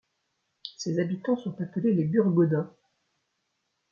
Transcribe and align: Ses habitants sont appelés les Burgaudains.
Ses 0.77 0.99
habitants 0.99 1.37
sont 1.37 1.61
appelés 1.61 1.93
les 1.93 2.05
Burgaudains. 2.05 2.73